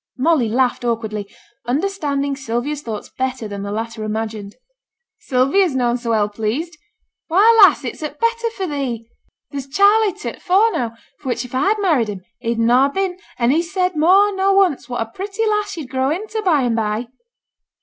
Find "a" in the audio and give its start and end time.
8.01-8.09, 15.03-15.05